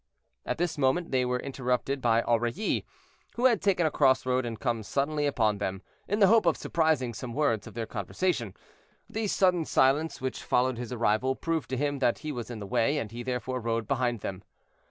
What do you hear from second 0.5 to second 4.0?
this moment they were interrupted by Aurilly, who had taken a